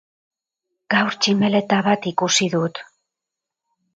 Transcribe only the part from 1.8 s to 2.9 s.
bat ikusi dut.